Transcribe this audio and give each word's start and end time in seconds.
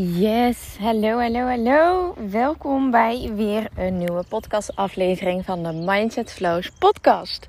Yes, 0.00 0.76
hallo, 0.80 1.18
hallo, 1.18 1.46
hallo. 1.46 2.14
Welkom 2.30 2.90
bij 2.90 3.32
weer 3.34 3.68
een 3.76 3.98
nieuwe 3.98 4.22
podcastaflevering 4.28 5.44
van 5.44 5.62
de 5.62 5.72
Mindset 5.72 6.32
Flows 6.32 6.70
podcast. 6.78 7.46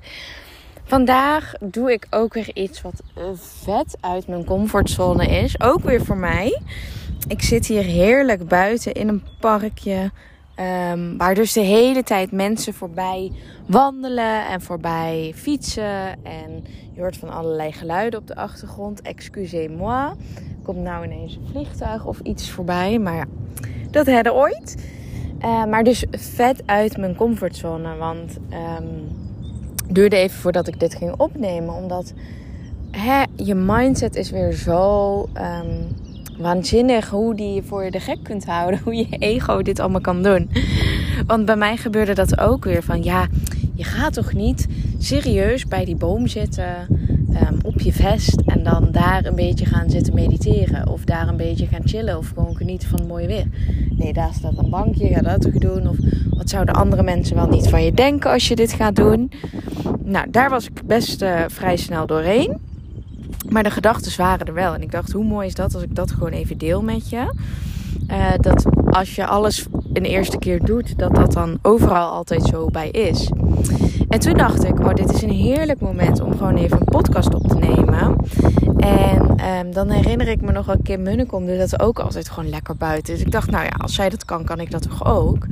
Vandaag 0.84 1.52
doe 1.60 1.92
ik 1.92 2.06
ook 2.10 2.34
weer 2.34 2.50
iets 2.56 2.82
wat 2.82 3.02
vet 3.34 3.96
uit 4.00 4.26
mijn 4.26 4.44
comfortzone 4.44 5.26
is. 5.26 5.60
Ook 5.60 5.80
weer 5.80 6.04
voor 6.04 6.16
mij. 6.16 6.60
Ik 7.28 7.42
zit 7.42 7.66
hier 7.66 7.82
heerlijk 7.82 8.48
buiten 8.48 8.92
in 8.92 9.08
een 9.08 9.22
parkje. 9.40 10.10
Um, 10.92 11.16
waar 11.16 11.34
dus 11.34 11.52
de 11.52 11.60
hele 11.60 12.02
tijd 12.02 12.32
mensen 12.32 12.74
voorbij 12.74 13.32
wandelen 13.66 14.46
en 14.46 14.60
voorbij 14.60 15.32
fietsen. 15.36 16.24
En 16.24 16.64
je 17.00 17.06
hoort 17.06 17.18
van 17.18 17.30
allerlei 17.30 17.72
geluiden 17.72 18.20
op 18.20 18.26
de 18.26 18.36
achtergrond. 18.36 19.02
Excusez-moi 19.02 20.12
komt 20.62 20.78
nou 20.78 21.04
ineens 21.04 21.34
een 21.34 21.46
vliegtuig 21.50 22.06
of 22.06 22.20
iets 22.20 22.50
voorbij. 22.50 22.98
Maar 22.98 23.14
ja, 23.14 23.24
dat 23.90 24.06
hadden 24.06 24.34
ooit. 24.34 24.76
Uh, 25.44 25.64
maar 25.64 25.84
dus 25.84 26.04
vet 26.10 26.62
uit 26.66 26.96
mijn 26.96 27.14
comfortzone. 27.16 27.96
Want 27.96 28.38
um, 28.78 29.08
duurde 29.88 30.16
even 30.16 30.38
voordat 30.38 30.68
ik 30.68 30.80
dit 30.80 30.94
ging 30.94 31.14
opnemen. 31.16 31.74
Omdat 31.74 32.12
hè, 32.90 33.22
je 33.36 33.54
mindset 33.54 34.16
is 34.16 34.30
weer 34.30 34.52
zo 34.52 35.20
um, 35.22 35.96
waanzinnig 36.38 37.10
hoe 37.10 37.34
die 37.34 37.54
je 37.54 37.62
voor 37.62 37.84
je 37.84 37.90
de 37.90 38.00
gek 38.00 38.18
kunt 38.22 38.46
houden. 38.46 38.80
Hoe 38.84 38.94
je 38.94 39.16
ego 39.18 39.62
dit 39.62 39.80
allemaal 39.80 40.00
kan 40.00 40.22
doen. 40.22 40.50
Want 41.26 41.44
bij 41.44 41.56
mij 41.56 41.76
gebeurde 41.76 42.14
dat 42.14 42.38
ook 42.40 42.64
weer 42.64 42.82
van 42.82 43.02
ja, 43.02 43.26
je 43.74 43.84
gaat 43.84 44.12
toch 44.12 44.32
niet 44.32 44.66
serieus 45.02 45.66
bij 45.66 45.84
die 45.84 45.96
boom 45.96 46.26
zitten 46.26 46.86
um, 47.30 47.58
op 47.62 47.80
je 47.80 47.92
vest 47.92 48.40
en 48.46 48.62
dan 48.62 48.88
daar 48.90 49.24
een 49.24 49.34
beetje 49.34 49.66
gaan 49.66 49.90
zitten 49.90 50.14
mediteren. 50.14 50.88
Of 50.88 51.04
daar 51.04 51.28
een 51.28 51.36
beetje 51.36 51.66
gaan 51.66 51.82
chillen 51.88 52.18
of 52.18 52.28
gewoon 52.34 52.56
genieten 52.56 52.88
van 52.88 52.98
het 52.98 53.08
mooie 53.08 53.26
weer. 53.26 53.46
Nee, 53.90 54.12
daar 54.12 54.32
staat 54.32 54.58
een 54.58 54.70
bankje, 54.70 55.08
ga 55.08 55.20
dat 55.20 55.40
toch 55.40 55.52
doen. 55.52 55.88
Of 55.88 55.96
wat 56.30 56.50
zouden 56.50 56.74
andere 56.74 57.02
mensen 57.02 57.36
wel 57.36 57.48
niet 57.48 57.68
van 57.68 57.84
je 57.84 57.92
denken 57.92 58.30
als 58.30 58.48
je 58.48 58.56
dit 58.56 58.72
gaat 58.72 58.96
doen? 58.96 59.30
Nou, 60.04 60.30
daar 60.30 60.50
was 60.50 60.64
ik 60.66 60.86
best 60.86 61.22
uh, 61.22 61.40
vrij 61.48 61.76
snel 61.76 62.06
doorheen. 62.06 62.58
Maar 63.48 63.62
de 63.62 63.70
gedachten 63.70 64.16
waren 64.16 64.46
er 64.46 64.54
wel. 64.54 64.74
En 64.74 64.82
ik 64.82 64.90
dacht, 64.90 65.12
hoe 65.12 65.24
mooi 65.24 65.46
is 65.46 65.54
dat 65.54 65.74
als 65.74 65.82
ik 65.82 65.94
dat 65.94 66.10
gewoon 66.10 66.32
even 66.32 66.58
deel 66.58 66.82
met 66.82 67.10
je? 67.10 67.32
Uh, 68.10 68.32
dat 68.40 68.66
als 68.90 69.14
je 69.14 69.26
alles 69.26 69.66
een 69.92 70.04
eerste 70.04 70.38
keer 70.38 70.64
doet, 70.64 70.98
dat 70.98 71.14
dat 71.14 71.32
dan 71.32 71.58
overal 71.62 72.10
altijd 72.10 72.42
zo 72.42 72.66
bij 72.66 72.90
is. 72.90 73.30
En 74.08 74.20
toen 74.20 74.34
dacht 74.34 74.64
ik, 74.64 74.78
oh, 74.78 74.94
dit 74.94 75.12
is 75.12 75.22
een 75.22 75.30
heerlijk 75.30 75.80
moment 75.80 76.20
om 76.20 76.36
gewoon 76.36 76.56
even 76.56 76.78
een 76.80 76.84
podcast 76.84 77.34
op 77.34 77.48
te 77.48 77.58
nemen. 77.58 78.16
En 78.76 79.46
um, 79.56 79.72
dan 79.72 79.90
herinner 79.90 80.28
ik 80.28 80.40
me 80.40 80.52
nog 80.52 80.66
wel, 80.66 80.76
Kim 80.82 81.02
Munnekom 81.02 81.46
doet 81.46 81.58
dat 81.58 81.80
ook 81.80 81.98
altijd 81.98 82.28
gewoon 82.28 82.50
lekker 82.50 82.76
buiten. 82.76 83.14
Dus 83.14 83.22
ik 83.22 83.30
dacht, 83.30 83.50
nou 83.50 83.64
ja, 83.64 83.70
als 83.78 83.94
zij 83.94 84.08
dat 84.08 84.24
kan, 84.24 84.44
kan 84.44 84.60
ik 84.60 84.70
dat 84.70 84.82
toch 84.82 85.06
ook. 85.06 85.46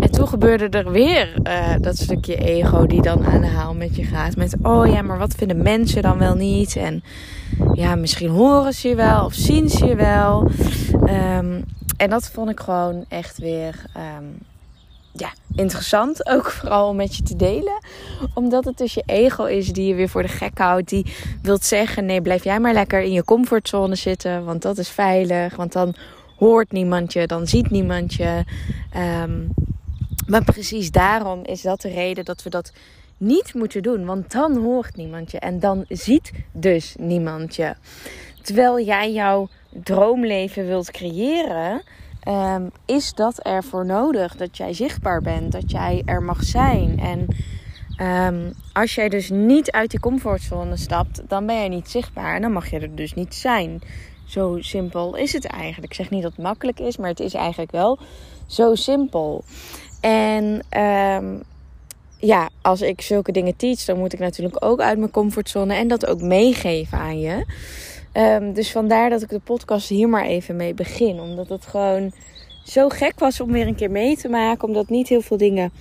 En 0.00 0.10
toen 0.10 0.28
gebeurde 0.28 0.68
er 0.68 0.90
weer 0.90 1.34
uh, 1.46 1.74
dat 1.80 1.96
stukje 1.96 2.36
ego 2.36 2.86
die 2.86 3.02
dan 3.02 3.24
aan 3.24 3.40
de 3.40 3.46
haal 3.46 3.74
met 3.74 3.96
je 3.96 4.04
gaat. 4.04 4.36
Met, 4.36 4.56
oh 4.62 4.86
ja, 4.86 5.02
maar 5.02 5.18
wat 5.18 5.34
vinden 5.34 5.62
mensen 5.62 6.02
dan 6.02 6.18
wel 6.18 6.34
niet? 6.34 6.76
En 6.76 7.02
ja, 7.72 7.94
misschien 7.94 8.30
horen 8.30 8.72
ze 8.72 8.88
je 8.88 8.94
wel 8.94 9.24
of 9.24 9.32
zien 9.32 9.68
ze 9.68 9.86
je 9.86 9.94
wel. 9.94 10.50
Um, 10.92 11.64
en 11.96 12.10
dat 12.10 12.30
vond 12.30 12.50
ik 12.50 12.60
gewoon 12.60 13.04
echt 13.08 13.38
weer 13.38 13.84
um, 13.96 14.38
ja, 15.16 15.32
interessant. 15.54 16.26
Ook 16.26 16.50
vooral 16.50 16.88
om 16.88 16.96
met 16.96 17.16
je 17.16 17.22
te 17.22 17.36
delen. 17.36 17.78
Omdat 18.34 18.64
het 18.64 18.78
dus 18.78 18.94
je 18.94 19.02
ego 19.06 19.44
is 19.44 19.72
die 19.72 19.86
je 19.86 19.94
weer 19.94 20.08
voor 20.08 20.22
de 20.22 20.28
gek 20.28 20.58
houdt. 20.58 20.88
Die 20.88 21.06
wilt 21.42 21.64
zeggen: 21.64 22.06
nee, 22.06 22.22
blijf 22.22 22.44
jij 22.44 22.60
maar 22.60 22.72
lekker 22.72 23.00
in 23.00 23.12
je 23.12 23.24
comfortzone 23.24 23.94
zitten. 23.94 24.44
Want 24.44 24.62
dat 24.62 24.78
is 24.78 24.88
veilig. 24.88 25.56
Want 25.56 25.72
dan 25.72 25.94
hoort 26.36 26.72
niemand 26.72 27.12
je, 27.12 27.26
dan 27.26 27.46
ziet 27.46 27.70
niemand 27.70 28.14
je. 28.14 28.44
Um, 29.22 29.54
maar 30.26 30.44
precies 30.44 30.90
daarom 30.90 31.44
is 31.44 31.62
dat 31.62 31.80
de 31.80 31.88
reden 31.88 32.24
dat 32.24 32.42
we 32.42 32.50
dat 32.50 32.72
niet 33.16 33.54
moeten 33.54 33.82
doen. 33.82 34.04
Want 34.04 34.32
dan 34.32 34.56
hoort 34.56 34.96
niemand 34.96 35.30
je. 35.30 35.38
En 35.38 35.60
dan 35.60 35.84
ziet 35.88 36.32
dus 36.52 36.94
niemand 36.98 37.56
je. 37.56 37.74
Terwijl 38.42 38.80
jij 38.80 39.12
jouw 39.12 39.48
droomleven 39.70 40.66
wilt 40.66 40.90
creëren, 40.90 41.82
um, 42.28 42.70
is 42.86 43.14
dat 43.14 43.38
ervoor 43.38 43.86
nodig 43.86 44.36
dat 44.36 44.56
jij 44.56 44.72
zichtbaar 44.72 45.20
bent, 45.20 45.52
dat 45.52 45.70
jij 45.70 46.02
er 46.04 46.22
mag 46.22 46.42
zijn. 46.42 47.00
En 47.00 47.26
um, 48.26 48.52
als 48.72 48.94
jij 48.94 49.08
dus 49.08 49.30
niet 49.30 49.70
uit 49.70 49.90
die 49.90 50.00
comfortzone 50.00 50.76
stapt, 50.76 51.22
dan 51.28 51.46
ben 51.46 51.62
je 51.62 51.68
niet 51.68 51.90
zichtbaar 51.90 52.34
en 52.34 52.42
dan 52.42 52.52
mag 52.52 52.70
je 52.70 52.78
er 52.78 52.94
dus 52.94 53.14
niet 53.14 53.34
zijn. 53.34 53.82
Zo 54.26 54.56
simpel 54.60 55.16
is 55.16 55.32
het 55.32 55.44
eigenlijk. 55.44 55.92
Ik 55.92 55.98
zeg 55.98 56.10
niet 56.10 56.22
dat 56.22 56.32
het 56.36 56.44
makkelijk 56.44 56.80
is, 56.80 56.96
maar 56.96 57.08
het 57.08 57.20
is 57.20 57.34
eigenlijk 57.34 57.70
wel 57.70 57.98
zo 58.46 58.74
simpel. 58.74 59.44
En 60.00 60.64
um, 60.80 61.42
ja, 62.18 62.48
als 62.62 62.80
ik 62.80 63.00
zulke 63.00 63.32
dingen 63.32 63.56
teach, 63.56 63.84
dan 63.84 63.98
moet 63.98 64.12
ik 64.12 64.18
natuurlijk 64.18 64.64
ook 64.64 64.80
uit 64.80 64.98
mijn 64.98 65.10
comfortzone 65.10 65.74
en 65.74 65.88
dat 65.88 66.06
ook 66.06 66.20
meegeven 66.20 66.98
aan 66.98 67.20
je. 67.20 67.44
Um, 68.16 68.52
dus 68.52 68.72
vandaar 68.72 69.10
dat 69.10 69.22
ik 69.22 69.28
de 69.28 69.40
podcast 69.44 69.88
hier 69.88 70.08
maar 70.08 70.24
even 70.24 70.56
mee 70.56 70.74
begin. 70.74 71.20
Omdat 71.20 71.48
het 71.48 71.66
gewoon 71.66 72.12
zo 72.64 72.88
gek 72.88 73.18
was 73.18 73.40
om 73.40 73.52
weer 73.52 73.66
een 73.66 73.74
keer 73.74 73.90
mee 73.90 74.16
te 74.16 74.28
maken. 74.28 74.68
Omdat 74.68 74.88
niet 74.88 75.08
heel 75.08 75.20
veel 75.20 75.36
dingen 75.36 75.72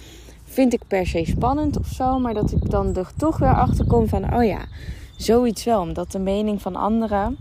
vind 0.43 0.73
ik 0.73 0.81
per 0.87 1.07
se 1.07 1.25
spannend 1.25 1.79
of 1.79 1.87
zo. 1.87 2.19
Maar 2.19 2.33
dat 2.33 2.51
ik 2.51 2.69
dan 2.69 2.95
er 2.95 3.11
toch 3.17 3.37
weer 3.37 3.55
achter 3.55 3.85
kom 3.85 4.07
van, 4.07 4.35
oh 4.35 4.43
ja, 4.43 4.65
zoiets 5.17 5.63
wel. 5.63 5.81
Omdat 5.81 6.11
de 6.11 6.19
mening 6.19 6.61
van 6.61 6.75
anderen 6.75 7.37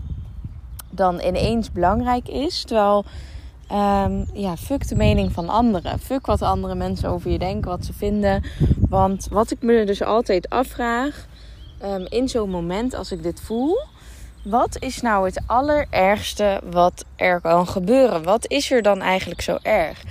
dan 0.89 1.21
ineens 1.21 1.71
belangrijk 1.71 2.27
is. 2.27 2.63
Terwijl, 2.63 3.05
um, 3.71 4.25
ja, 4.33 4.57
fuck 4.57 4.87
de 4.87 4.95
mening 4.95 5.31
van 5.31 5.49
anderen. 5.49 5.99
Fuck 5.99 6.25
wat 6.25 6.41
andere 6.41 6.75
mensen 6.75 7.09
over 7.09 7.31
je 7.31 7.39
denken, 7.39 7.69
wat 7.69 7.85
ze 7.85 7.93
vinden. 7.93 8.43
Want 8.89 9.27
wat 9.31 9.51
ik 9.51 9.61
me 9.61 9.85
dus 9.85 10.01
altijd 10.01 10.49
afvraag 10.49 11.27
um, 11.83 12.05
in 12.09 12.29
zo'n 12.29 12.49
moment 12.49 12.93
als 12.93 13.11
ik 13.11 13.23
dit 13.23 13.41
voel 13.41 13.91
wat 14.43 14.77
is 14.79 15.01
nou 15.01 15.25
het 15.25 15.41
allerergste 15.45 16.61
wat 16.71 17.05
er 17.15 17.41
kan 17.41 17.67
gebeuren? 17.67 18.23
Wat 18.23 18.47
is 18.47 18.71
er 18.71 18.81
dan 18.81 19.01
eigenlijk 19.01 19.41
zo 19.41 19.57
erg? 19.61 20.03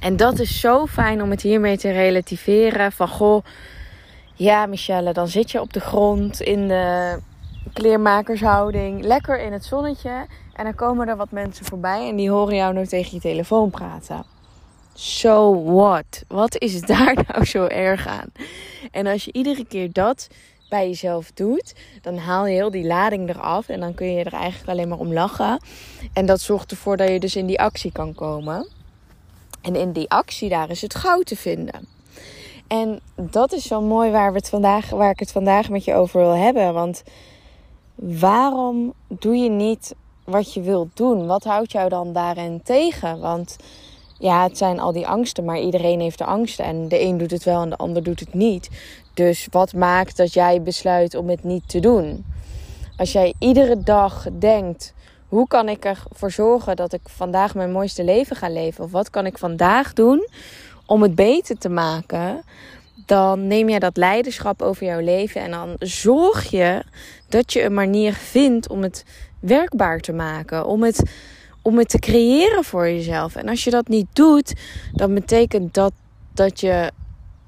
En 0.00 0.16
dat 0.16 0.38
is 0.38 0.60
zo 0.60 0.86
fijn 0.86 1.22
om 1.22 1.30
het 1.30 1.42
hiermee 1.42 1.78
te 1.78 1.90
relativeren. 1.90 2.92
Van 2.92 3.08
goh, 3.08 3.44
ja, 4.34 4.66
Michelle, 4.66 5.12
dan 5.12 5.28
zit 5.28 5.50
je 5.50 5.60
op 5.60 5.72
de 5.72 5.80
grond 5.80 6.40
in 6.40 6.68
de 6.68 7.18
kleermakershouding, 7.72 9.04
lekker 9.04 9.40
in 9.40 9.52
het 9.52 9.64
zonnetje. 9.64 10.26
En 10.52 10.64
dan 10.64 10.74
komen 10.74 11.08
er 11.08 11.16
wat 11.16 11.30
mensen 11.30 11.64
voorbij 11.64 12.08
en 12.08 12.16
die 12.16 12.30
horen 12.30 12.56
jou 12.56 12.74
nu 12.74 12.86
tegen 12.86 13.14
je 13.14 13.20
telefoon 13.20 13.70
praten. 13.70 14.24
So 14.94 15.64
what? 15.64 16.24
Wat 16.28 16.58
is 16.58 16.80
daar 16.92 17.24
nou 17.28 17.44
zo 17.44 17.66
erg 17.66 18.06
aan? 18.06 18.32
En 18.90 19.06
als 19.06 19.24
je 19.24 19.32
iedere 19.32 19.64
keer 19.64 19.92
dat 19.92 20.28
bij 20.74 20.86
jezelf 20.86 21.30
doet, 21.34 21.74
dan 22.02 22.16
haal 22.16 22.46
je 22.46 22.54
heel 22.54 22.70
die 22.70 22.86
lading 22.86 23.28
eraf 23.28 23.68
en 23.68 23.80
dan 23.80 23.94
kun 23.94 24.12
je 24.12 24.24
er 24.24 24.32
eigenlijk 24.32 24.70
alleen 24.70 24.88
maar 24.88 24.98
om 24.98 25.12
lachen. 25.12 25.60
En 26.12 26.26
dat 26.26 26.40
zorgt 26.40 26.70
ervoor 26.70 26.96
dat 26.96 27.08
je 27.08 27.20
dus 27.20 27.36
in 27.36 27.46
die 27.46 27.60
actie 27.60 27.92
kan 27.92 28.14
komen. 28.14 28.68
En 29.62 29.76
in 29.76 29.92
die 29.92 30.10
actie 30.10 30.48
daar 30.48 30.70
is 30.70 30.82
het 30.82 30.94
goud 30.94 31.26
te 31.26 31.36
vinden. 31.36 31.88
En 32.66 33.00
dat 33.14 33.52
is 33.52 33.66
zo 33.66 33.80
mooi 33.80 34.10
waar, 34.10 34.32
we 34.32 34.38
het 34.38 34.48
vandaag, 34.48 34.90
waar 34.90 35.10
ik 35.10 35.18
het 35.18 35.32
vandaag 35.32 35.68
met 35.68 35.84
je 35.84 35.94
over 35.94 36.20
wil 36.20 36.36
hebben. 36.36 36.74
Want 36.74 37.02
waarom 37.94 38.92
doe 39.08 39.36
je 39.36 39.50
niet 39.50 39.94
wat 40.24 40.54
je 40.54 40.60
wilt 40.60 40.96
doen? 40.96 41.26
Wat 41.26 41.44
houdt 41.44 41.72
jou 41.72 41.88
dan 41.88 42.12
daarin 42.12 42.62
tegen? 42.62 43.20
Want 43.20 43.56
ja, 44.24 44.42
het 44.42 44.58
zijn 44.58 44.80
al 44.80 44.92
die 44.92 45.06
angsten, 45.06 45.44
maar 45.44 45.60
iedereen 45.60 46.00
heeft 46.00 46.18
de 46.18 46.24
angsten. 46.24 46.64
En 46.64 46.88
de 46.88 47.00
een 47.00 47.18
doet 47.18 47.30
het 47.30 47.44
wel 47.44 47.62
en 47.62 47.70
de 47.70 47.76
ander 47.76 48.02
doet 48.02 48.20
het 48.20 48.34
niet. 48.34 48.70
Dus 49.14 49.46
wat 49.50 49.72
maakt 49.72 50.16
dat 50.16 50.34
jij 50.34 50.62
besluit 50.62 51.14
om 51.14 51.28
het 51.28 51.44
niet 51.44 51.68
te 51.68 51.80
doen? 51.80 52.24
Als 52.96 53.12
jij 53.12 53.34
iedere 53.38 53.82
dag 53.82 54.26
denkt: 54.38 54.94
hoe 55.28 55.46
kan 55.46 55.68
ik 55.68 55.84
ervoor 55.84 56.30
zorgen 56.30 56.76
dat 56.76 56.92
ik 56.92 57.00
vandaag 57.04 57.54
mijn 57.54 57.72
mooiste 57.72 58.04
leven 58.04 58.36
ga 58.36 58.48
leven? 58.48 58.84
Of 58.84 58.90
wat 58.90 59.10
kan 59.10 59.26
ik 59.26 59.38
vandaag 59.38 59.92
doen 59.92 60.28
om 60.86 61.02
het 61.02 61.14
beter 61.14 61.58
te 61.58 61.68
maken? 61.68 62.42
Dan 63.06 63.46
neem 63.46 63.68
jij 63.68 63.78
dat 63.78 63.96
leiderschap 63.96 64.62
over 64.62 64.86
jouw 64.86 65.00
leven 65.00 65.40
en 65.40 65.50
dan 65.50 65.76
zorg 65.78 66.50
je 66.50 66.82
dat 67.28 67.52
je 67.52 67.62
een 67.62 67.74
manier 67.74 68.12
vindt 68.12 68.68
om 68.68 68.82
het 68.82 69.04
werkbaar 69.40 70.00
te 70.00 70.12
maken. 70.12 70.66
Om 70.66 70.82
het, 70.82 71.02
om 71.64 71.78
het 71.78 71.88
te 71.88 71.98
creëren 71.98 72.64
voor 72.64 72.88
jezelf. 72.88 73.36
En 73.36 73.48
als 73.48 73.64
je 73.64 73.70
dat 73.70 73.88
niet 73.88 74.06
doet, 74.12 74.54
dan 74.92 75.14
betekent 75.14 75.74
dat 75.74 75.92
dat 76.32 76.60
je 76.60 76.90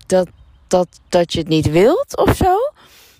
dat 0.06 0.28
dat, 0.68 0.88
dat 1.08 1.32
je 1.32 1.38
het 1.38 1.48
niet 1.48 1.70
wilt 1.70 2.16
of 2.16 2.36
zo. 2.36 2.56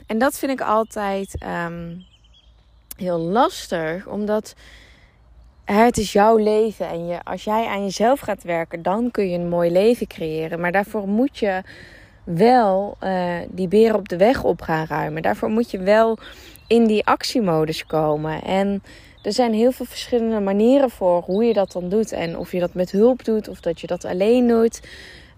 En 0.07 0.19
dat 0.19 0.39
vind 0.39 0.53
ik 0.53 0.61
altijd 0.61 1.37
um, 1.67 2.05
heel 2.97 3.19
lastig, 3.19 4.07
omdat 4.07 4.55
het 5.65 5.99
is 5.99 6.13
jouw 6.13 6.37
leven. 6.37 6.89
En 6.89 7.07
je, 7.07 7.25
als 7.25 7.45
jij 7.45 7.67
aan 7.67 7.83
jezelf 7.83 8.21
gaat 8.21 8.43
werken, 8.43 8.83
dan 8.83 9.11
kun 9.11 9.29
je 9.29 9.39
een 9.39 9.49
mooi 9.49 9.71
leven 9.71 10.07
creëren. 10.07 10.61
Maar 10.61 10.73
daarvoor 10.73 11.09
moet 11.09 11.39
je 11.39 11.63
wel 12.25 12.97
uh, 13.03 13.35
die 13.49 13.69
beren 13.69 13.97
op 13.97 14.09
de 14.09 14.17
weg 14.17 14.45
op 14.45 14.61
gaan 14.61 14.87
ruimen. 14.87 15.23
Daarvoor 15.23 15.49
moet 15.49 15.71
je 15.71 15.79
wel 15.79 16.19
in 16.67 16.87
die 16.87 17.07
actiemodus 17.07 17.87
komen. 17.87 18.43
En 18.43 18.83
er 19.27 19.33
zijn 19.33 19.53
heel 19.53 19.73
veel 19.73 19.87
verschillende 19.87 20.41
manieren 20.41 20.91
voor 20.91 21.23
hoe 21.23 21.45
je 21.45 21.53
dat 21.53 21.73
dan 21.73 21.89
doet. 21.89 22.13
En 22.13 22.39
of 22.39 22.53
je 22.53 22.61
dat 22.61 22.75
met 22.75 22.91
hulp 22.91 23.25
doet 23.25 23.49
of 23.49 23.61
dat 23.61 23.81
je 23.81 23.87
dat 23.87 24.05
alleen 24.05 24.47
doet. 24.47 24.81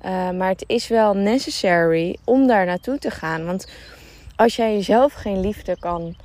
Uh, 0.05 0.31
maar 0.31 0.49
het 0.49 0.65
is 0.67 0.89
wel 0.89 1.15
necessary 1.15 2.17
om 2.25 2.47
daar 2.47 2.67
naartoe 2.67 2.99
te 2.99 3.11
gaan. 3.11 3.45
Want 3.45 3.71
als 4.37 4.57
jij 4.57 4.73
jezelf 4.75 5.13
geen 5.13 5.41
liefde 5.41 5.77
kan 5.79 6.17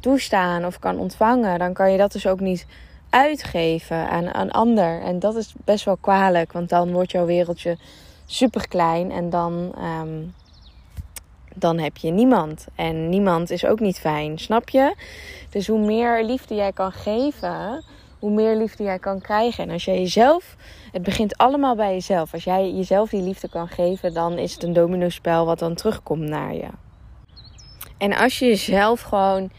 toestaan 0.00 0.66
of 0.66 0.78
kan 0.78 0.98
ontvangen, 0.98 1.58
dan 1.58 1.72
kan 1.72 1.92
je 1.92 1.98
dat 1.98 2.12
dus 2.12 2.26
ook 2.26 2.40
niet 2.40 2.66
uitgeven 3.10 4.08
aan 4.08 4.28
een 4.32 4.50
ander. 4.50 5.02
En 5.02 5.18
dat 5.18 5.36
is 5.36 5.54
best 5.64 5.84
wel 5.84 5.96
kwalijk, 5.96 6.52
want 6.52 6.68
dan 6.68 6.92
wordt 6.92 7.10
jouw 7.10 7.26
wereldje 7.26 7.76
super 8.26 8.68
klein 8.68 9.10
en 9.10 9.30
dan, 9.30 9.74
um, 10.02 10.34
dan 11.54 11.78
heb 11.78 11.96
je 11.96 12.10
niemand. 12.10 12.66
En 12.74 13.08
niemand 13.08 13.50
is 13.50 13.66
ook 13.66 13.80
niet 13.80 13.98
fijn, 13.98 14.38
snap 14.38 14.68
je? 14.68 14.94
Dus 15.50 15.66
hoe 15.66 15.84
meer 15.84 16.24
liefde 16.24 16.54
jij 16.54 16.72
kan 16.72 16.92
geven, 16.92 17.84
hoe 18.18 18.30
meer 18.30 18.56
liefde 18.56 18.84
jij 18.84 18.98
kan 18.98 19.20
krijgen. 19.20 19.64
En 19.64 19.70
als 19.70 19.84
jij 19.84 19.98
jezelf, 19.98 20.56
het 20.92 21.02
begint 21.02 21.36
allemaal 21.36 21.76
bij 21.76 21.92
jezelf. 21.92 22.32
Als 22.32 22.44
jij 22.44 22.72
jezelf 22.72 23.10
die 23.10 23.22
liefde 23.22 23.48
kan 23.48 23.68
geven, 23.68 24.14
dan 24.14 24.38
is 24.38 24.54
het 24.54 24.62
een 24.62 24.72
domino-spel 24.72 25.46
wat 25.46 25.58
dan 25.58 25.74
terugkomt 25.74 26.28
naar 26.28 26.54
je. 26.54 26.68
En 27.98 28.16
als 28.16 28.38
je 28.38 28.46
jezelf 28.46 29.00
gewoon, 29.00 29.50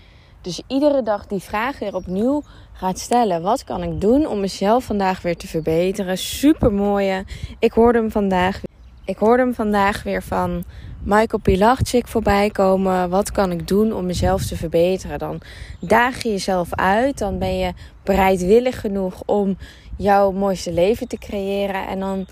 dus 0.42 0.62
iedere 0.68 1.02
dag 1.04 1.28
die 1.28 1.40
vraag 1.40 1.80
weer 1.80 1.96
opnieuw 1.96 2.44
gaat 2.74 3.00
stellen. 3.00 3.42
Wat 3.42 3.64
kan 3.64 3.84
ik 3.84 4.02
doen 4.02 4.28
om 4.28 4.40
mezelf 4.40 4.84
vandaag 4.84 5.22
weer 5.22 5.38
te 5.38 5.48
verbeteren? 5.48 6.18
Super 6.18 6.72
mooie. 6.72 7.26
Ik 7.60 7.72
hoorde 7.72 8.00
hem 8.00 8.12
vandaag. 8.12 8.62
Ik 9.06 9.18
hoorde 9.18 9.44
hem 9.44 9.54
vandaag 9.54 10.04
weer 10.04 10.24
van 10.24 10.64
Michael 11.04 11.42
Pilarczyk 11.42 12.08
voorbij 12.08 12.50
komen. 12.50 13.10
Wat 13.10 13.32
kan 13.32 13.52
ik 13.52 13.68
doen 13.68 13.94
om 13.94 14.06
mezelf 14.06 14.46
te 14.46 14.56
verbeteren? 14.56 15.20
Dan 15.20 15.42
daag 15.80 16.24
je 16.24 16.30
jezelf 16.30 16.74
uit. 16.76 17.18
Dan 17.18 17.38
ben 17.38 17.58
je 17.58 17.74
bereidwillig 18.04 18.80
genoeg 18.80 19.22
om 19.26 19.58
jouw 19.98 20.32
mooiste 20.32 20.72
leven 20.72 21.08
te 21.08 21.18
creëren. 21.18 21.88
En 21.88 22.00
dan 22.00 22.26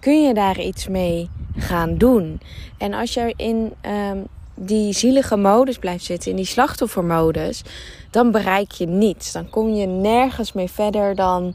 kun 0.00 0.22
je 0.22 0.34
daar 0.34 0.60
iets 0.60 0.88
mee 0.88 1.30
gaan 1.56 1.96
doen. 1.96 2.40
En 2.78 2.94
als 2.94 3.14
je 3.14 3.34
in 3.36 3.72
um, 4.10 4.26
die 4.54 4.92
zielige 4.92 5.36
modus 5.36 5.78
blijft 5.78 6.04
zitten, 6.04 6.30
in 6.30 6.36
die 6.36 6.44
slachtoffermodus, 6.44 7.62
dan 8.10 8.30
bereik 8.30 8.70
je 8.70 8.86
niets. 8.86 9.32
Dan 9.32 9.50
kom 9.50 9.68
je 9.68 9.86
nergens 9.86 10.52
mee 10.52 10.70
verder. 10.70 11.14
Dan, 11.14 11.54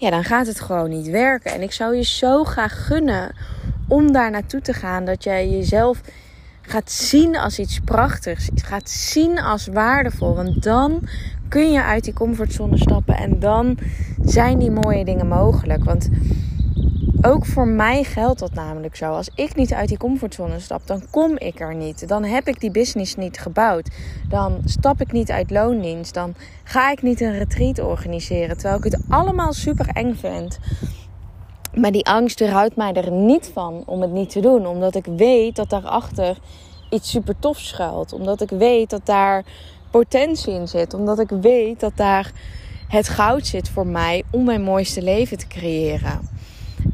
ja, 0.00 0.10
dan 0.10 0.24
gaat 0.24 0.46
het 0.46 0.60
gewoon 0.60 0.90
niet 0.90 1.06
werken. 1.06 1.52
En 1.52 1.62
ik 1.62 1.72
zou 1.72 1.96
je 1.96 2.04
zo 2.04 2.44
graag 2.44 2.86
gunnen 2.86 3.34
om 3.88 4.12
daar 4.12 4.30
naartoe 4.30 4.60
te 4.60 4.72
gaan. 4.72 5.04
Dat 5.04 5.24
jij 5.24 5.50
jezelf 5.50 6.00
gaat 6.62 6.90
zien 6.90 7.36
als 7.36 7.58
iets 7.58 7.80
prachtigs. 7.84 8.48
Gaat 8.54 8.90
zien 8.90 9.40
als 9.40 9.66
waardevol. 9.66 10.34
Want 10.34 10.62
dan 10.62 11.08
kun 11.48 11.72
je 11.72 11.82
uit 11.82 12.04
die 12.04 12.12
comfortzone 12.12 12.78
stappen. 12.78 13.16
En 13.16 13.38
dan 13.38 13.78
zijn 14.24 14.58
die 14.58 14.70
mooie 14.70 15.04
dingen 15.04 15.28
mogelijk. 15.28 15.84
Want 15.84 16.08
ook 17.22 17.46
voor 17.46 17.68
mij 17.68 18.04
geldt 18.04 18.38
dat 18.38 18.54
namelijk 18.54 18.96
zo. 18.96 19.12
Als 19.12 19.30
ik 19.34 19.54
niet 19.54 19.72
uit 19.72 19.88
die 19.88 19.98
comfortzone 19.98 20.60
stap, 20.60 20.86
dan 20.86 21.02
kom 21.10 21.38
ik 21.38 21.60
er 21.60 21.74
niet. 21.74 22.08
Dan 22.08 22.24
heb 22.24 22.48
ik 22.48 22.60
die 22.60 22.70
business 22.70 23.16
niet 23.16 23.38
gebouwd. 23.38 23.90
Dan 24.28 24.60
stap 24.64 25.00
ik 25.00 25.12
niet 25.12 25.30
uit 25.30 25.50
loondienst. 25.50 26.14
Dan 26.14 26.34
ga 26.64 26.90
ik 26.90 27.02
niet 27.02 27.20
een 27.20 27.38
retreat 27.38 27.78
organiseren. 27.78 28.56
Terwijl 28.56 28.78
ik 28.78 28.92
het 28.92 29.02
allemaal 29.08 29.52
super 29.52 29.88
eng 29.88 30.14
vind. 30.14 30.58
Maar 31.74 31.92
die 31.92 32.06
angst 32.06 32.48
houdt 32.48 32.76
mij 32.76 32.92
er 32.92 33.10
niet 33.10 33.50
van 33.52 33.82
om 33.86 34.00
het 34.00 34.12
niet 34.12 34.30
te 34.30 34.40
doen. 34.40 34.66
Omdat 34.66 34.94
ik 34.94 35.06
weet 35.16 35.56
dat 35.56 35.70
daarachter 35.70 36.38
iets 36.90 37.10
super 37.10 37.38
tofs 37.38 37.68
schuilt. 37.68 38.12
Omdat 38.12 38.40
ik 38.40 38.50
weet 38.50 38.90
dat 38.90 39.06
daar 39.06 39.44
potentie 39.90 40.54
in 40.54 40.68
zit. 40.68 40.94
Omdat 40.94 41.18
ik 41.18 41.30
weet 41.40 41.80
dat 41.80 41.96
daar 41.96 42.32
het 42.88 43.08
goud 43.08 43.46
zit 43.46 43.68
voor 43.68 43.86
mij 43.86 44.22
om 44.30 44.44
mijn 44.44 44.62
mooiste 44.62 45.02
leven 45.02 45.38
te 45.38 45.46
creëren. 45.46 46.39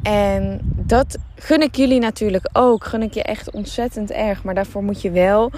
En 0.03 0.59
dat 0.75 1.17
gun 1.35 1.61
ik 1.61 1.75
jullie 1.75 1.99
natuurlijk 1.99 2.49
ook. 2.53 2.85
Gun 2.85 3.01
ik 3.01 3.13
je 3.13 3.23
echt 3.23 3.51
ontzettend 3.51 4.11
erg. 4.11 4.43
Maar 4.43 4.55
daarvoor 4.55 4.83
moet 4.83 5.01
je 5.01 5.11
wel 5.11 5.51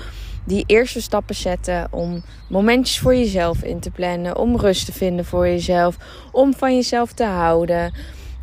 die 0.45 0.63
eerste 0.67 1.01
stappen 1.01 1.35
zetten 1.35 1.87
om 1.91 2.21
momentjes 2.49 2.99
voor 2.99 3.15
jezelf 3.15 3.63
in 3.63 3.79
te 3.79 3.91
plannen. 3.91 4.37
Om 4.37 4.57
rust 4.57 4.85
te 4.85 4.93
vinden 4.93 5.25
voor 5.25 5.47
jezelf. 5.47 5.97
Om 6.31 6.53
van 6.53 6.75
jezelf 6.75 7.13
te 7.13 7.25
houden. 7.25 7.93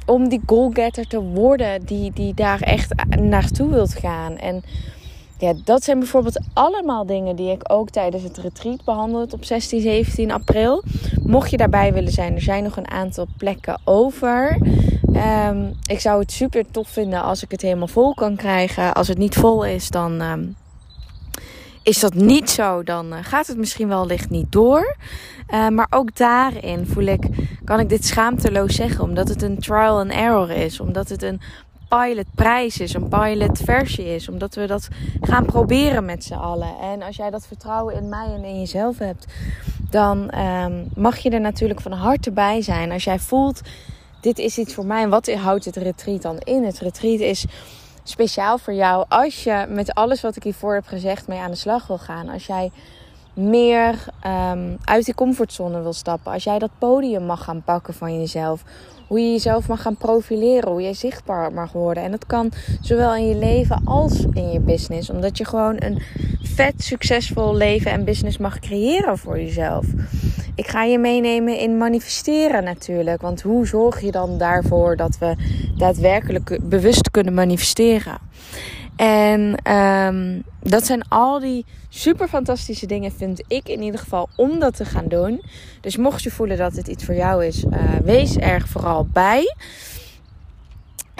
Om 0.06 0.28
die 0.28 0.40
goalgetter 0.46 1.06
te 1.06 1.20
worden 1.20 1.84
die, 1.84 2.12
die 2.12 2.34
daar 2.34 2.60
echt 2.60 2.94
naartoe 3.20 3.70
wilt 3.70 3.94
gaan. 3.94 4.36
En 4.36 4.62
ja, 5.38 5.52
dat 5.64 5.84
zijn 5.84 5.98
bijvoorbeeld 5.98 6.40
allemaal 6.52 7.06
dingen 7.06 7.36
die 7.36 7.50
ik 7.50 7.72
ook 7.72 7.90
tijdens 7.90 8.22
het 8.22 8.38
retreat 8.38 8.84
behandeld 8.84 9.32
op 9.32 9.44
16, 9.44 9.80
17 9.80 10.30
april. 10.30 10.82
Mocht 11.22 11.50
je 11.50 11.56
daarbij 11.56 11.92
willen 11.92 12.12
zijn, 12.12 12.34
er 12.34 12.40
zijn 12.40 12.62
nog 12.62 12.76
een 12.76 12.90
aantal 12.90 13.26
plekken 13.36 13.80
over. 13.84 14.58
Um, 15.16 15.74
ik 15.86 16.00
zou 16.00 16.20
het 16.20 16.32
super 16.32 16.70
tof 16.70 16.88
vinden 16.88 17.22
als 17.22 17.42
ik 17.42 17.50
het 17.50 17.62
helemaal 17.62 17.88
vol 17.88 18.14
kan 18.14 18.36
krijgen. 18.36 18.94
Als 18.94 19.08
het 19.08 19.18
niet 19.18 19.34
vol 19.34 19.64
is, 19.64 19.90
dan 19.90 20.20
um, 20.20 20.56
is 21.82 22.00
dat 22.00 22.14
niet 22.14 22.50
zo. 22.50 22.82
Dan 22.82 23.12
uh, 23.12 23.18
gaat 23.22 23.46
het 23.46 23.56
misschien 23.56 23.88
wel 23.88 24.06
licht 24.06 24.30
niet 24.30 24.52
door. 24.52 24.96
Uh, 25.50 25.68
maar 25.68 25.86
ook 25.90 26.16
daarin 26.16 26.86
voel 26.86 27.04
ik, 27.04 27.28
kan 27.64 27.80
ik 27.80 27.88
dit 27.88 28.04
schaamteloos 28.04 28.74
zeggen. 28.74 29.04
Omdat 29.04 29.28
het 29.28 29.42
een 29.42 29.58
trial 29.58 29.98
and 29.98 30.10
error 30.10 30.50
is. 30.50 30.80
Omdat 30.80 31.08
het 31.08 31.22
een 31.22 31.40
pilot 31.88 32.26
prijs 32.34 32.80
is, 32.80 32.94
een 32.94 33.08
pilot 33.08 33.58
versie 33.58 34.14
is. 34.14 34.28
Omdat 34.28 34.54
we 34.54 34.66
dat 34.66 34.88
gaan 35.20 35.44
proberen 35.44 36.04
met 36.04 36.24
z'n 36.24 36.34
allen. 36.34 36.78
En 36.80 37.02
als 37.02 37.16
jij 37.16 37.30
dat 37.30 37.46
vertrouwen 37.46 37.94
in 37.94 38.08
mij 38.08 38.26
en 38.34 38.44
in 38.44 38.58
jezelf 38.58 38.98
hebt, 38.98 39.26
dan 39.90 40.38
um, 40.38 40.88
mag 40.94 41.16
je 41.16 41.30
er 41.30 41.40
natuurlijk 41.40 41.80
van 41.80 41.92
harte 41.92 42.30
bij 42.30 42.62
zijn. 42.62 42.92
Als 42.92 43.04
jij 43.04 43.18
voelt 43.18 43.60
dit 44.26 44.38
is 44.38 44.58
iets 44.58 44.74
voor 44.74 44.86
mij. 44.86 45.02
En 45.02 45.08
wat 45.08 45.32
houdt 45.32 45.64
het 45.64 45.76
retreat 45.76 46.22
dan 46.22 46.38
in? 46.38 46.64
Het 46.64 46.78
retreat 46.78 47.20
is 47.20 47.44
speciaal 48.02 48.58
voor 48.58 48.74
jou 48.74 49.04
als 49.08 49.44
je 49.44 49.66
met 49.68 49.94
alles 49.94 50.20
wat 50.20 50.36
ik 50.36 50.42
hiervoor 50.42 50.74
heb 50.74 50.86
gezegd 50.86 51.28
mee 51.28 51.38
aan 51.38 51.50
de 51.50 51.56
slag 51.56 51.86
wil 51.86 51.98
gaan. 51.98 52.28
Als 52.28 52.46
jij 52.46 52.70
meer 53.36 54.04
um, 54.26 54.76
uit 54.84 55.04
die 55.04 55.14
comfortzone 55.14 55.82
wil 55.82 55.92
stappen. 55.92 56.32
Als 56.32 56.44
jij 56.44 56.58
dat 56.58 56.70
podium 56.78 57.22
mag 57.22 57.44
gaan 57.44 57.62
pakken 57.62 57.94
van 57.94 58.18
jezelf. 58.18 58.62
Hoe 59.06 59.20
je 59.20 59.30
jezelf 59.30 59.68
mag 59.68 59.82
gaan 59.82 59.96
profileren. 59.96 60.70
Hoe 60.70 60.82
jij 60.82 60.94
zichtbaar 60.94 61.52
mag 61.52 61.72
worden. 61.72 62.02
En 62.02 62.10
dat 62.10 62.26
kan 62.26 62.52
zowel 62.80 63.14
in 63.14 63.28
je 63.28 63.36
leven 63.36 63.80
als 63.84 64.24
in 64.32 64.50
je 64.50 64.60
business. 64.60 65.10
Omdat 65.10 65.38
je 65.38 65.44
gewoon 65.44 65.76
een 65.78 66.02
vet 66.42 66.82
succesvol 66.82 67.54
leven 67.54 67.90
en 67.90 68.04
business 68.04 68.38
mag 68.38 68.58
creëren 68.58 69.18
voor 69.18 69.38
jezelf. 69.38 69.86
Ik 70.54 70.66
ga 70.66 70.82
je 70.82 70.98
meenemen 70.98 71.58
in 71.58 71.78
manifesteren 71.78 72.64
natuurlijk. 72.64 73.20
Want 73.20 73.42
hoe 73.42 73.66
zorg 73.66 74.00
je 74.00 74.10
dan 74.10 74.38
daarvoor 74.38 74.96
dat 74.96 75.18
we 75.18 75.34
daadwerkelijk 75.76 76.58
bewust 76.62 77.10
kunnen 77.10 77.34
manifesteren? 77.34 78.18
En 78.96 79.72
um, 79.72 80.42
dat 80.62 80.86
zijn 80.86 81.08
al 81.08 81.40
die 81.40 81.64
super 81.88 82.28
fantastische 82.28 82.86
dingen, 82.86 83.12
vind 83.12 83.42
ik 83.48 83.68
in 83.68 83.82
ieder 83.82 84.00
geval, 84.00 84.28
om 84.36 84.58
dat 84.58 84.76
te 84.76 84.84
gaan 84.84 85.08
doen. 85.08 85.42
Dus 85.80 85.96
mocht 85.96 86.22
je 86.22 86.30
voelen 86.30 86.56
dat 86.56 86.76
het 86.76 86.88
iets 86.88 87.04
voor 87.04 87.14
jou 87.14 87.44
is, 87.44 87.64
uh, 87.64 87.72
wees 88.04 88.36
er 88.36 88.66
vooral 88.66 89.06
bij. 89.12 89.54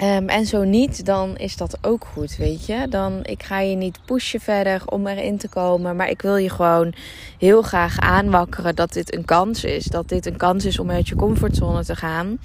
Um, 0.03 0.29
en 0.29 0.45
zo 0.45 0.63
niet, 0.63 1.05
dan 1.05 1.37
is 1.37 1.57
dat 1.57 1.77
ook 1.81 2.05
goed, 2.13 2.35
weet 2.35 2.65
je. 2.65 2.87
Dan, 2.89 3.19
ik 3.23 3.43
ga 3.43 3.59
je 3.59 3.75
niet 3.75 3.99
pushen 4.05 4.39
verder 4.39 4.81
om 4.85 5.07
erin 5.07 5.37
te 5.37 5.49
komen. 5.49 5.95
Maar 5.95 6.09
ik 6.09 6.21
wil 6.21 6.35
je 6.35 6.49
gewoon 6.49 6.93
heel 7.37 7.61
graag 7.61 7.99
aanwakkeren 7.99 8.75
dat 8.75 8.93
dit 8.93 9.15
een 9.15 9.25
kans 9.25 9.63
is. 9.63 9.85
Dat 9.85 10.09
dit 10.09 10.25
een 10.25 10.37
kans 10.37 10.65
is 10.65 10.79
om 10.79 10.89
uit 10.89 11.07
je 11.07 11.15
comfortzone 11.15 11.83
te 11.83 11.95
gaan. 11.95 12.39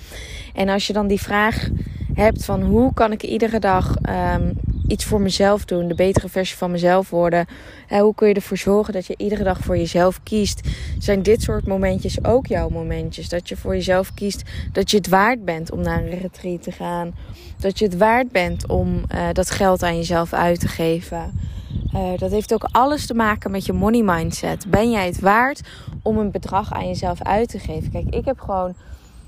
En 0.54 0.68
als 0.68 0.86
je 0.86 0.92
dan 0.92 1.06
die 1.06 1.20
vraag 1.20 1.68
hebt 2.14 2.44
van 2.44 2.62
hoe 2.62 2.94
kan 2.94 3.12
ik 3.12 3.22
iedere 3.22 3.58
dag 3.58 3.94
um, 4.34 4.52
iets 4.88 5.04
voor 5.04 5.20
mezelf 5.20 5.64
doen, 5.64 5.88
de 5.88 5.94
betere 5.94 6.28
versie 6.28 6.56
van 6.56 6.70
mezelf 6.70 7.10
worden. 7.10 7.46
En 7.88 8.00
hoe 8.00 8.14
kun 8.14 8.28
je 8.28 8.34
ervoor 8.34 8.56
zorgen 8.56 8.92
dat 8.92 9.06
je 9.06 9.14
iedere 9.16 9.44
dag 9.44 9.58
voor 9.58 9.76
jezelf 9.76 10.22
kiest? 10.22 10.60
Zijn 10.98 11.22
dit 11.22 11.42
soort 11.42 11.66
momentjes 11.66 12.24
ook 12.24 12.46
jouw 12.46 12.68
momentjes? 12.68 13.28
Dat 13.28 13.48
je 13.48 13.56
voor 13.56 13.74
jezelf 13.74 14.14
kiest 14.14 14.42
dat 14.72 14.90
je 14.90 14.96
het 14.96 15.08
waard 15.08 15.44
bent 15.44 15.70
om 15.70 15.80
naar 15.80 16.02
een 16.02 16.18
retreat 16.18 16.62
te 16.62 16.72
gaan. 16.72 17.14
Dat 17.58 17.78
je 17.78 17.84
het 17.84 17.96
waard 17.96 18.30
bent 18.30 18.66
om 18.66 19.04
uh, 19.14 19.28
dat 19.32 19.50
geld 19.50 19.82
aan 19.82 19.96
jezelf 19.96 20.32
uit 20.32 20.60
te 20.60 20.68
geven. 20.68 21.50
Uh, 21.94 22.18
dat 22.18 22.30
heeft 22.30 22.54
ook 22.54 22.68
alles 22.70 23.06
te 23.06 23.14
maken 23.14 23.50
met 23.50 23.66
je 23.66 23.72
money 23.72 24.02
mindset. 24.02 24.66
Ben 24.68 24.90
jij 24.90 25.06
het 25.06 25.20
waard 25.20 25.60
om 26.02 26.18
een 26.18 26.30
bedrag 26.30 26.72
aan 26.72 26.86
jezelf 26.86 27.22
uit 27.22 27.48
te 27.48 27.58
geven? 27.58 27.90
Kijk, 27.90 28.14
ik 28.14 28.24
heb 28.24 28.40
gewoon 28.40 28.74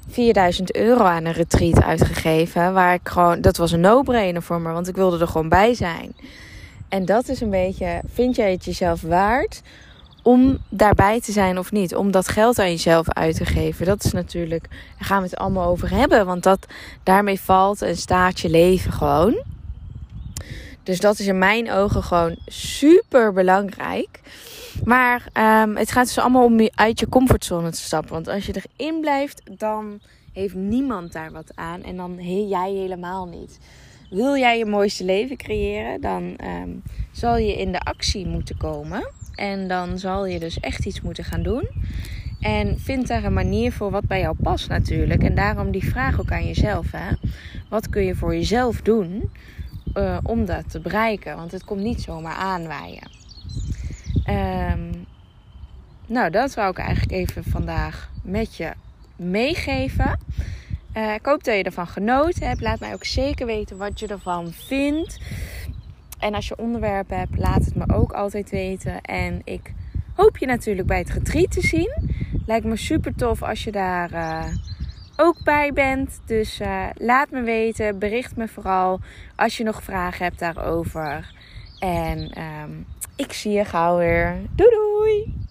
4000 0.09 0.75
euro 0.77 1.05
aan 1.05 1.25
een 1.25 1.33
retreat 1.33 1.83
uitgegeven. 1.83 2.73
Waar 2.73 2.95
ik 2.95 3.09
gewoon, 3.09 3.41
dat 3.41 3.57
was 3.57 3.73
een 3.73 3.81
no-brainer 3.81 4.43
voor 4.43 4.61
me, 4.61 4.73
want 4.73 4.89
ik 4.89 4.97
wilde 4.97 5.19
er 5.19 5.29
gewoon 5.29 5.49
bij 5.49 5.75
zijn. 5.75 6.15
En 6.89 7.05
dat 7.05 7.29
is 7.29 7.41
een 7.41 7.51
beetje, 7.51 8.01
vind 8.13 8.37
jij 8.37 8.53
het 8.53 8.65
jezelf 8.65 9.01
waard 9.01 9.63
om 10.23 10.59
daarbij 10.69 11.21
te 11.21 11.33
zijn 11.33 11.59
of 11.59 11.73
niet? 11.73 11.95
Om 11.95 12.11
dat 12.11 12.29
geld 12.29 12.59
aan 12.59 12.71
jezelf 12.71 13.09
uit 13.09 13.37
te 13.37 13.45
geven. 13.45 13.87
Dat 13.87 14.05
is 14.05 14.13
natuurlijk, 14.13 14.69
daar 14.71 15.07
gaan 15.07 15.23
we 15.23 15.29
het 15.29 15.37
allemaal 15.37 15.69
over 15.69 15.91
hebben. 15.91 16.27
Want 16.27 16.43
dat, 16.43 16.67
daarmee 17.03 17.41
valt 17.41 17.83
en 17.83 17.97
staat 17.97 18.41
je 18.41 18.51
leven 18.51 18.93
gewoon. 18.93 19.43
Dus 20.85 21.01
dat 21.01 21.19
is 21.19 21.27
in 21.27 21.39
mijn 21.39 21.71
ogen 21.71 22.03
gewoon 22.03 22.37
super 22.47 23.33
belangrijk. 23.33 24.21
Maar 24.85 25.27
ehm, 25.33 25.75
het 25.75 25.91
gaat 25.91 26.07
dus 26.07 26.19
allemaal 26.19 26.45
om 26.45 26.69
uit 26.75 27.01
je 27.01 27.09
comfortzone 27.09 27.71
te 27.71 27.81
stappen. 27.81 28.13
Want 28.13 28.29
als 28.29 28.47
je 28.47 28.63
erin 28.77 29.01
blijft, 29.01 29.43
dan 29.59 30.01
heeft 30.33 30.55
niemand 30.55 31.13
daar 31.13 31.33
wat 31.33 31.53
aan. 31.55 31.83
En 31.83 31.97
dan 31.97 32.19
jij 32.49 32.73
helemaal 32.73 33.27
niet. 33.27 33.59
Wil 34.11 34.37
jij 34.37 34.59
je 34.59 34.67
mooiste 34.67 35.05
leven 35.05 35.37
creëren, 35.37 36.01
dan 36.01 36.37
ehm, 36.37 36.71
zal 37.13 37.37
je 37.37 37.59
in 37.59 37.73
de 37.73 37.81
actie 37.81 38.27
moeten 38.27 38.57
komen. 38.57 39.11
En 39.35 39.69
dan 39.69 39.99
zal 39.99 40.27
je 40.27 40.39
dus 40.39 40.61
echt 40.61 40.87
iets 40.87 41.01
moeten 41.01 41.25
gaan 41.25 41.43
doen. 41.43 41.69
En 42.41 42.79
vind 42.79 43.07
daar 43.09 43.25
een 43.25 43.33
manier 43.33 43.73
voor 43.73 43.91
wat 43.91 44.07
bij 44.07 44.21
jou 44.21 44.37
past 44.43 44.69
natuurlijk. 44.69 45.23
En 45.23 45.35
daarom 45.35 45.71
die 45.71 45.89
vraag 45.89 46.21
ook 46.21 46.33
aan 46.33 46.47
jezelf. 46.47 46.91
Hè? 46.91 47.15
Wat 47.69 47.89
kun 47.89 48.05
je 48.05 48.15
voor 48.15 48.35
jezelf 48.35 48.81
doen 48.81 49.31
uh, 49.95 50.19
om 50.23 50.45
dat 50.45 50.71
te 50.71 50.81
bereiken? 50.81 51.37
Want 51.37 51.53
het 51.53 51.65
komt 51.65 51.81
niet 51.81 52.03
zomaar 52.03 52.35
aanwaaien. 52.35 53.11
Um, 54.29 55.07
nou, 56.07 56.31
dat 56.31 56.55
wou 56.55 56.71
ik 56.71 56.79
eigenlijk 56.79 57.13
even 57.13 57.45
vandaag 57.45 58.11
met 58.23 58.57
je 58.57 58.73
meegeven. 59.17 60.19
Uh, 60.97 61.15
ik 61.15 61.27
hoop 61.27 61.45
dat 61.45 61.57
je 61.57 61.63
ervan 61.63 61.87
genoten 61.87 62.49
hebt. 62.49 62.61
Laat 62.61 62.81
mij 62.81 62.93
ook 62.93 63.05
zeker 63.05 63.47
weten 63.47 63.77
wat 63.77 64.01
je 64.01 64.07
ervan 64.07 64.53
vindt. 64.53 65.21
En 66.19 66.35
als 66.35 66.49
je 66.49 66.59
onderwerpen 66.59 67.19
hebt, 67.19 67.39
laat 67.39 67.65
het 67.65 67.75
me 67.75 67.95
ook 67.95 68.13
altijd 68.13 68.51
weten. 68.51 69.01
En 69.01 69.41
ik 69.45 69.73
hoop 70.15 70.39
je 70.39 70.47
natuurlijk 70.47 70.87
bij 70.87 70.99
het 70.99 71.11
retreat 71.11 71.51
te 71.51 71.61
zien. 71.61 71.93
Lijkt 72.47 72.67
me 72.67 72.77
super 72.77 73.15
tof 73.15 73.43
als 73.43 73.65
je 73.65 73.73
daar 73.73 74.13
uh, 74.13 74.45
ook 75.17 75.37
bij 75.45 75.73
bent. 75.73 76.21
Dus 76.27 76.61
uh, 76.61 76.87
laat 76.95 77.31
me 77.31 77.43
weten. 77.43 77.99
Bericht 77.99 78.37
me 78.37 78.49
vooral 78.49 79.01
als 79.37 79.57
je 79.57 79.65
nog 79.65 79.83
vragen 79.83 80.25
hebt 80.25 80.39
daarover. 80.39 81.33
En 81.79 82.43
um, 82.43 82.87
ik 83.17 83.33
zie 83.33 83.53
je 83.53 83.65
gauw 83.65 83.99
weer. 83.99 84.37
Doei 84.55 84.71
doei! 84.71 85.44